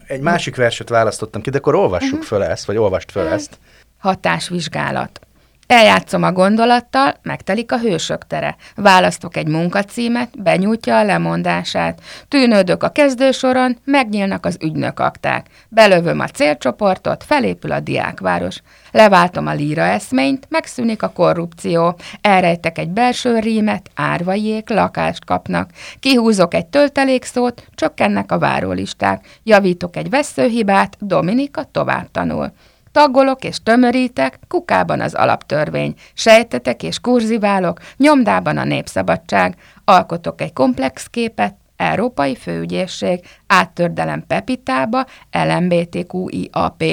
[0.07, 2.27] egy másik verset választottam ki, de akkor olvassuk uh-huh.
[2.27, 3.59] föl ezt, vagy olvast föl ezt.
[3.99, 5.21] Hatásvizsgálat.
[5.69, 8.57] Eljátszom a gondolattal, megtelik a hősök tere.
[8.75, 12.01] Választok egy munkacímet, benyújtja a lemondását.
[12.29, 15.47] Tűnődök a kezdősoron, megnyílnak az ügynök akták.
[15.69, 18.61] Belövöm a célcsoportot, felépül a diákváros.
[18.91, 21.99] Leváltom a líra eszményt, megszűnik a korrupció.
[22.21, 25.71] Elrejtek egy belső rímet, árvaiék lakást kapnak.
[26.01, 29.27] Kihúzok egy töltelékszót, csökkennek a várólisták.
[29.43, 32.53] Javítok egy veszőhibát, Dominika tovább tanul.
[32.93, 41.07] Tagolok és tömörítek, kukában az alaptörvény, sejtetek és kurziválok, nyomdában a népszabadság, alkotok egy komplex
[41.07, 46.85] képet, Európai Főügyészség, áttördelem Pepitába, LMBTQIAP.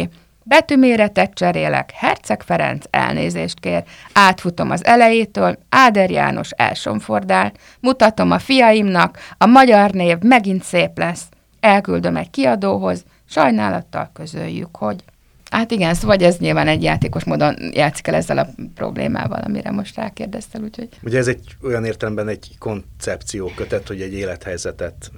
[0.44, 9.18] Betűméretet cserélek, Herceg Ferenc elnézést kér, átfutom az elejétől, Áder János elsomfordál, mutatom a fiaimnak,
[9.38, 11.24] a magyar név megint szép lesz.
[11.60, 15.04] Elküldöm egy kiadóhoz, sajnálattal közöljük, hogy...
[15.52, 19.96] Hát igen, szóval ez nyilván egy játékos módon játszik el ezzel a problémával, amire most
[19.96, 20.90] rákérdeztel, úgyhogy...
[21.04, 25.12] Ugye ez egy olyan értelemben egy koncepció kötet, hogy egy élethelyzetet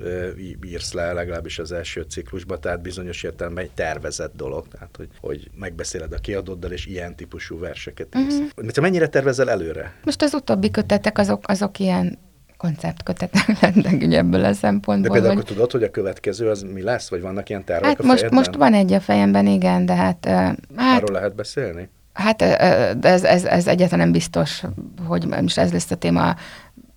[0.65, 5.49] írsz le, legalábbis az első ciklusban, tehát bizonyos értelemben egy tervezett dolog, tehát hogy, hogy
[5.55, 8.35] megbeszéled a kiadóddal, és ilyen típusú verseket írsz.
[8.55, 8.81] Uh-huh.
[8.81, 9.93] Mennyire tervezel előre?
[10.03, 12.17] Most az utóbbi kötetek azok, azok ilyen
[12.57, 15.07] konceptkötetek lettek ugye ebből a szempontból.
[15.07, 15.45] De például hogy...
[15.45, 18.55] tudod, hogy a következő az mi lesz, vagy vannak ilyen tervek hát a most, most
[18.55, 20.25] van egy a fejemben, igen, de hát...
[20.75, 21.89] hát Arról lehet beszélni?
[22.13, 22.41] Hát
[23.01, 24.63] ez, ez, ez egyáltalán nem biztos,
[25.05, 26.35] hogy most ez lesz a téma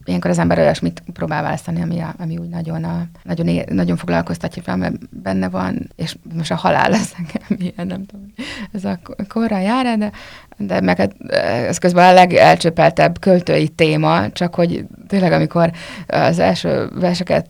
[0.04, 3.96] ilyenkor az ember olyasmit próbál választani, ami, a, ami úgy nagyon, a, nagyon, é, nagyon
[3.96, 8.32] foglalkoztatja fel, mert benne van, és most a halál az nekem ilyen, nem tudom,
[8.72, 10.10] ez a korra jár de,
[10.56, 11.14] de meg hát,
[11.68, 15.72] ez közben a legelcsöpeltebb költői téma, csak hogy tényleg amikor
[16.06, 17.46] az első verseket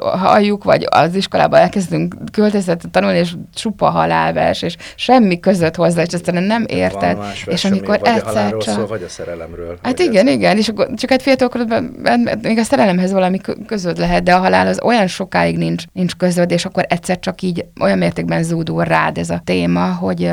[0.00, 6.12] halljuk, vagy az iskolában elkezdünk költöztetni tanulni, és csupa halálvers, és semmi között hozzá, és
[6.12, 7.18] aztán nem érted.
[7.44, 8.74] És amikor vagy egyszer a csak...
[8.74, 9.78] Szól, vagy a szerelemről.
[9.82, 10.32] Hát igen, ez...
[10.32, 11.82] igen, és akkor csak egy fiatalkorodban
[12.42, 16.50] még a szerelemhez valami közöd lehet, de a halál az olyan sokáig nincs, nincs közöd,
[16.50, 20.30] és akkor egyszer csak így olyan mértékben zúdul rád ez a téma, hogy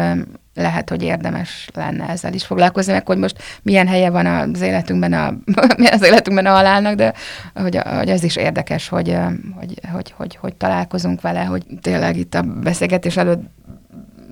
[0.53, 5.13] lehet, hogy érdemes lenne ezzel is foglalkozni, meg hogy most milyen helye van az életünkben
[5.13, 5.33] a,
[5.91, 7.13] az életünkben a halálnak, de
[7.53, 9.17] hogy, hogy ez is érdekes, hogy,
[9.55, 13.41] hogy, hogy, hogy, hogy találkozunk vele, hogy tényleg itt a beszélgetés előtt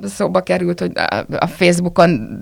[0.04, 0.92] szóba került, hogy
[1.38, 2.42] a Facebookon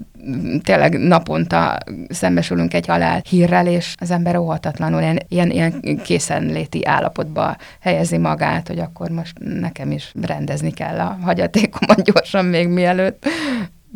[0.64, 1.78] tényleg naponta
[2.10, 8.68] szembesülünk egy halál hírrel, és az ember óhatatlanul ilyen, ilyen, ilyen készenléti állapotba helyezi magát,
[8.68, 13.26] hogy akkor most nekem is rendezni kell a hagyatékomat gyorsan még mielőtt,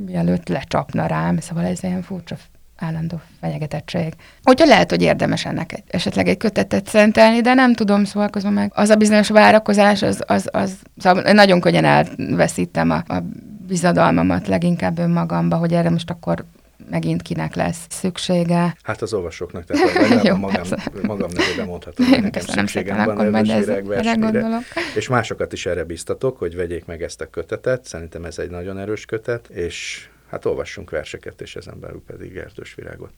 [0.06, 2.36] mielőtt lecsapna rám, szóval ez ilyen furcsa
[2.80, 4.14] állandó fenyegetettség.
[4.44, 8.72] Úgyhogy lehet, hogy érdemes ennek egy, esetleg egy kötetet szentelni, de nem tudom, szóval meg
[8.76, 13.24] az a bizonyos várakozás, az, az, az szóval nagyon könnyen elveszítem a, a
[13.70, 16.46] bizadalmamat leginkább önmagamba, hogy erre most akkor
[16.90, 18.76] megint kinek lesz szüksége.
[18.84, 20.64] Hát az olvasóknak, tehát Jó, magam,
[21.02, 24.64] magam nevében mondhatom, hogy nekem szükségem van erre
[24.96, 28.78] és másokat is erre biztatok, hogy vegyék meg ezt a kötetet, szerintem ez egy nagyon
[28.78, 33.10] erős kötet, és hát olvassunk verseket, és ezen belül pedig erdős virágot.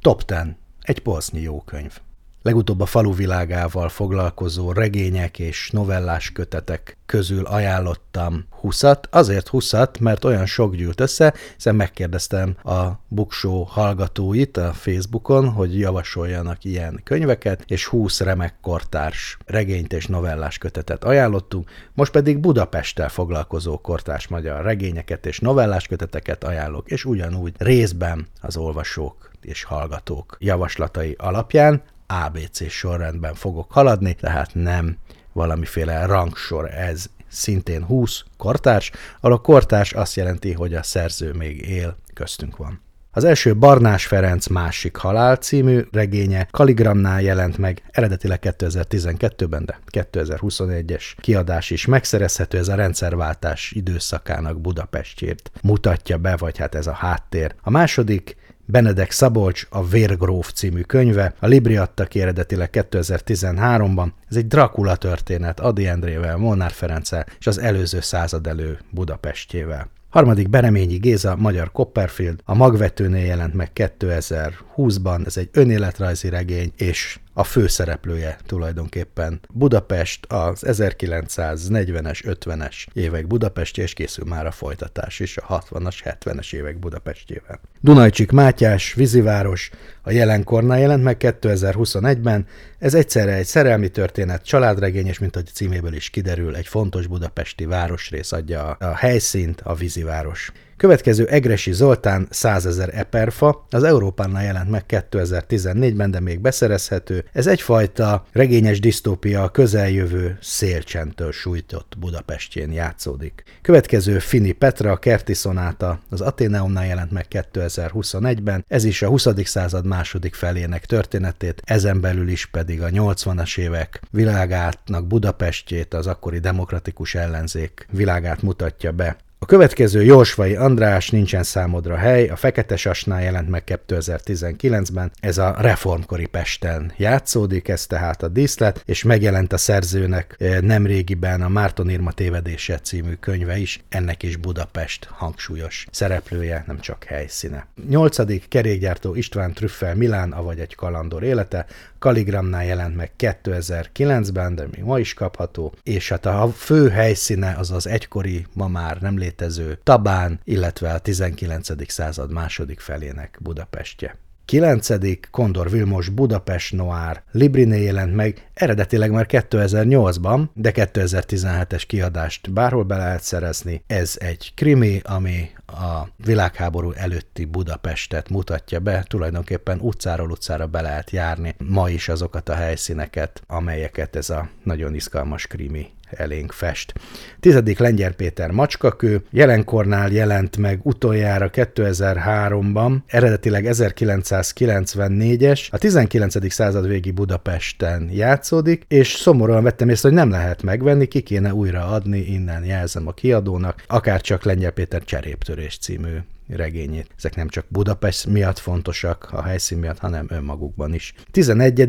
[0.00, 0.38] Top 10.
[0.80, 1.98] Egy polsznyi jó könyv
[2.44, 10.24] legutóbb a falu világával foglalkozó regények és novellás kötetek közül ajánlottam 20 Azért 20 mert
[10.24, 17.64] olyan sok gyűlt össze, hiszen megkérdeztem a Buksó hallgatóit a Facebookon, hogy javasoljanak ilyen könyveket,
[17.66, 24.62] és 20 remek kortárs regényt és novellás kötetet ajánlottunk, most pedig Budapesttel foglalkozó kortárs magyar
[24.62, 31.82] regényeket és novellás köteteket ajánlok, és ugyanúgy részben az olvasók és hallgatók javaslatai alapján,
[32.24, 34.98] ABC sorrendben fogok haladni, tehát nem
[35.32, 41.68] valamiféle rangsor, ez szintén 20 kortárs, ahol a kortárs azt jelenti, hogy a szerző még
[41.68, 42.82] él, köztünk van.
[43.16, 51.02] Az első Barnás Ferenc másik halál című regénye Kaligramnál jelent meg, eredetileg 2012-ben, de 2021-es
[51.16, 57.54] kiadás is megszerezhető, ez a rendszerváltás időszakának Budapestjét mutatja be, vagy hát ez a háttér.
[57.62, 64.08] A második Benedek Szabolcs a Vérgróf című könyve, a Libri adta ki eredetileg 2013-ban.
[64.28, 69.90] Ez egy Dracula történet Adi Endrével, Molnár Ferenccel és az előző század elő Budapestjével.
[70.10, 77.18] Harmadik Bereményi Géza, Magyar Copperfield, a Magvetőnél jelent meg 2020-ban, ez egy önéletrajzi regény, és
[77.34, 85.36] a főszereplője tulajdonképpen Budapest az 1940-es, 50-es évek Budapestje, és készül már a folytatás is
[85.36, 87.60] a 60-as, 70-es évek Budapestjével.
[87.80, 89.70] Dunajcsik Mátyás, Víziváros,
[90.02, 92.46] a jelenkornál jelent meg 2021-ben,
[92.78, 97.64] ez egyszerre egy szerelmi történet, családregény, és mint hogy címéből is kiderül, egy fontos budapesti
[97.64, 100.52] városrész adja a, a helyszínt, a víziváros.
[100.76, 107.24] Következő Egresi Zoltán 100 ezer eperfa, az Európánnál jelent meg 2014-ben, de még beszerezhető.
[107.32, 113.44] Ez egyfajta regényes disztópia a közeljövő szélcsentől sújtott Budapestjén játszódik.
[113.62, 119.26] Következő Fini Petra, a Kerti Szonáta, az Ateneumnál jelent meg 2021-ben, ez is a 20.
[119.44, 126.38] század második felének történetét, ezen belül is pedig a 80-as évek világátnak Budapestjét, az akkori
[126.38, 129.16] demokratikus ellenzék világát mutatja be.
[129.44, 135.54] A következő Jósvai András nincsen számodra hely, a Fekete Sasnál jelent meg 2019-ben, ez a
[135.58, 142.12] reformkori Pesten játszódik, ez tehát a díszlet, és megjelent a szerzőnek nemrégiben a Márton Irma
[142.12, 147.66] tévedése című könyve is, ennek is Budapest hangsúlyos szereplője, nem csak helyszíne.
[147.88, 151.66] Nyolcadik kerékgyártó István Trüffel Milán, avagy egy kalandor élete,
[152.04, 157.70] Kaligramnál jelent meg 2009-ben, de még ma is kapható, és hát a fő helyszíne az
[157.70, 161.92] az egykori, ma már nem létező Tabán, illetve a 19.
[161.92, 164.16] század második felének Budapestje.
[164.44, 164.88] 9.
[165.30, 172.96] Kondor Vilmos Budapest Noir Libriné jelent meg, eredetileg már 2008-ban, de 2017-es kiadást bárhol be
[172.96, 173.82] lehet szerezni.
[173.86, 181.10] Ez egy krimi, ami a világháború előtti Budapestet mutatja be, tulajdonképpen utcáról utcára be lehet
[181.10, 186.92] járni ma is azokat a helyszíneket, amelyeket ez a nagyon izgalmas krimi elénk fest.
[187.40, 196.52] Tizedik Lengyel Péter Macskakő, jelenkornál jelent meg utoljára 2003-ban, eredetileg 1994-es, a 19.
[196.52, 198.08] század végi Budapesten
[198.44, 203.06] játszódik, és szomorúan vettem észre, hogy nem lehet megvenni, ki kéne újra adni, innen jelzem
[203.06, 206.16] a kiadónak, akár csak Lengyel Péter Cseréptörés című
[206.48, 207.10] regényét.
[207.16, 211.14] Ezek nem csak Budapest miatt fontosak, a helyszín miatt, hanem önmagukban is.
[211.30, 211.86] 11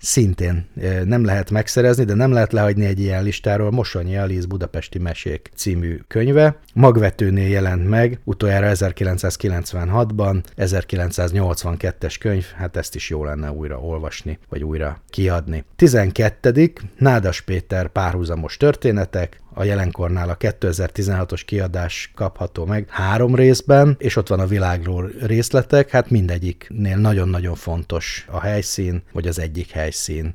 [0.00, 0.68] szintén
[1.04, 6.00] nem lehet megszerezni, de nem lehet lehagyni egy ilyen listáról Mosonyi Alice Budapesti Mesék című
[6.08, 6.58] könyve.
[6.74, 14.64] Magvetőnél jelent meg, utoljára 1996-ban, 1982-es könyv, hát ezt is jó lenne újra olvasni, vagy
[14.64, 15.64] újra kiadni.
[15.76, 16.72] 12.
[16.98, 24.28] Nádas Péter párhuzamos történetek, a jelenkornál a 2016-os kiadás kapható meg három részben, és ott
[24.28, 30.34] van a világról részletek, hát mindegyiknél nagyon-nagyon fontos a helyszín, vagy az egyik helyszín.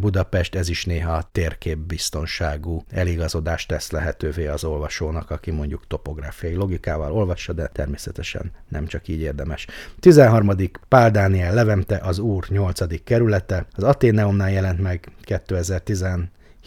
[0.00, 7.52] Budapest, ez is néha térképbiztonságú eligazodást tesz lehetővé az olvasónak, aki mondjuk topográfiai logikával olvassa,
[7.52, 9.66] de természetesen nem csak így érdemes.
[10.00, 10.50] 13.
[10.88, 13.04] Pál Dániel Levente, az Úr 8.
[13.04, 16.04] kerülete, az Aténeumnál jelent meg 2010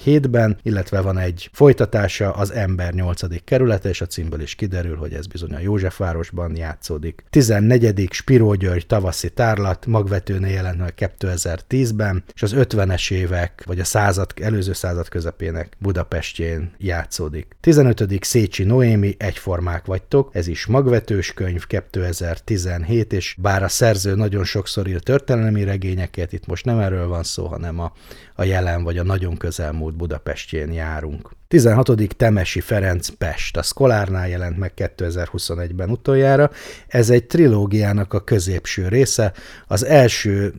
[0.04, 3.44] hétben, illetve van egy folytatása, az Ember 8.
[3.44, 7.24] kerülete, és a címből is kiderül, hogy ez bizony a Józsefvárosban játszódik.
[7.30, 8.08] 14.
[8.12, 14.34] Spiró György tavaszi tárlat, magvetőnél jelent meg 2010-ben, és az 50-es évek, vagy a század,
[14.42, 17.56] előző század közepének Budapestjén játszódik.
[17.60, 18.24] 15.
[18.24, 24.88] Szécsi Noémi, Egyformák vagytok, ez is magvetős könyv 2017, és bár a szerző nagyon sokszor
[24.88, 27.94] ír történelmi regényeket, itt most nem erről van szó, hanem a,
[28.40, 31.30] a jelen vagy a nagyon közelmúlt Budapestjén járunk.
[31.48, 32.16] 16.
[32.18, 36.52] Temesi Ferenc Pest, a Szkolárnál jelent meg 2021-ben utoljára.
[36.88, 39.34] Ez egy trilógiának a középső része.
[39.68, 40.54] Az első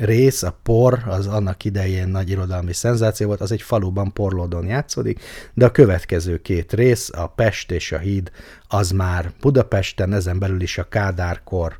[0.00, 5.20] rész, a Por, az annak idején nagy irodalmi szenzáció volt, az egy faluban Porlódon játszódik,
[5.54, 8.30] de a következő két rész, a Pest és a Híd,
[8.68, 11.78] az már Budapesten, ezen belül is a Kádárkor,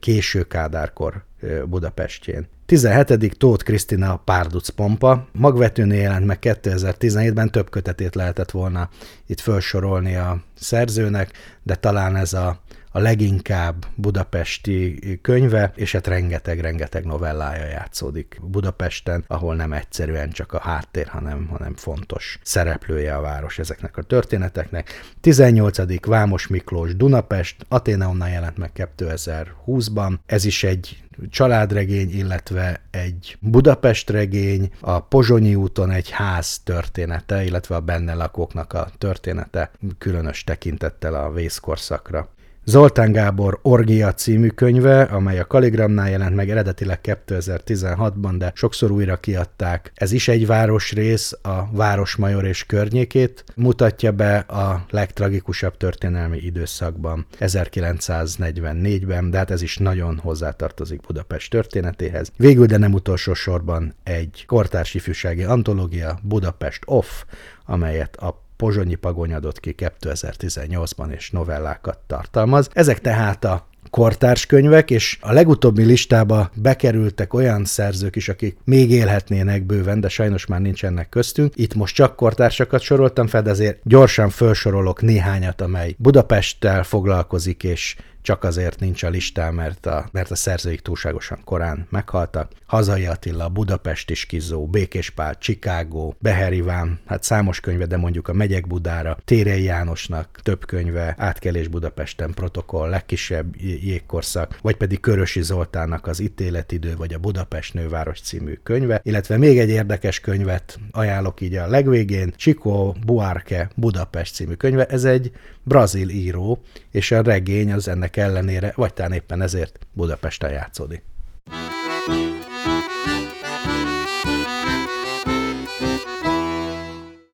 [0.00, 1.24] késő Kádárkor
[1.66, 2.48] Budapestjén.
[2.70, 3.36] 17.
[3.38, 5.26] Tóth Krisztina Párduc Pompa.
[5.32, 8.88] Magvetőnél jelent meg 2017-ben, több kötetét lehetett volna
[9.26, 11.30] itt felsorolni a szerzőnek,
[11.62, 12.60] de talán ez a,
[12.92, 20.60] a leginkább budapesti könyve, és hát rengeteg-rengeteg novellája játszódik Budapesten, ahol nem egyszerűen csak a
[20.60, 25.12] háttér, hanem, hanem fontos szereplője a város ezeknek a történeteknek.
[25.20, 26.06] 18.
[26.06, 30.18] Vámos Miklós Dunapest, Aténeumnál jelent meg 2020-ban.
[30.26, 37.74] Ez is egy családregény, illetve egy Budapest regény, a Pozsonyi úton egy ház története, illetve
[37.74, 42.28] a benne lakóknak a története, különös tekintettel a vészkorszakra.
[42.70, 49.16] Zoltán Gábor Orgia című könyve, amely a Kaligramnál jelent meg eredetileg 2016-ban, de sokszor újra
[49.16, 49.92] kiadták.
[49.94, 59.30] Ez is egy városrész, a Városmajor és környékét mutatja be a legtragikusabb történelmi időszakban, 1944-ben,
[59.30, 62.32] de hát ez is nagyon hozzátartozik Budapest történetéhez.
[62.36, 67.24] Végül, de nem utolsó sorban egy kortárs ifjúsági antológia, Budapest Off,
[67.66, 72.68] amelyet a Pozsonyi Pagony adott ki 2018-ban, és novellákat tartalmaz.
[72.72, 78.90] Ezek tehát a kortárs könyvek, és a legutóbbi listába bekerültek olyan szerzők is, akik még
[78.90, 81.52] élhetnének bőven, de sajnos már nincsenek köztünk.
[81.56, 87.96] Itt most csak kortársakat soroltam fel, de azért gyorsan felsorolok néhányat, amely Budapesttel foglalkozik, és
[88.22, 92.52] csak azért nincs a listán, mert a, mert a szerzőik túlságosan korán meghaltak.
[92.66, 98.32] Hazai Attila, Budapesti Skizó, Békés Pál, Chicago, Beher Iván, hát számos könyve, de mondjuk a
[98.32, 106.06] Megyek Budára, Térei Jánosnak több könyve, Átkelés Budapesten, Protokoll, Legkisebb jégkorszak, vagy pedig Körösi Zoltánnak
[106.06, 111.54] az Ítéletidő, vagy a Budapest Nőváros című könyve, illetve még egy érdekes könyvet ajánlok így
[111.54, 115.32] a legvégén, Chico Buarque Budapest című könyve, ez egy
[115.70, 121.02] brazil író, és a regény az ennek ellenére, vagy talán éppen ezért Budapesten játszódik.